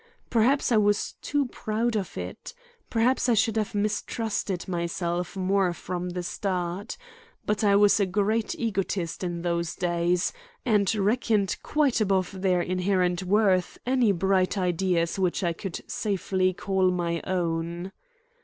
[0.31, 2.55] Perhaps I was too proud of it.
[2.89, 6.97] Perhaps I should have mistrusted myself more from the start.
[7.45, 10.33] But I was a great egotist in those days,
[10.65, 16.89] and reckoned quite above their inherent worth any bright ideas which I could safely call
[16.89, 17.91] my own.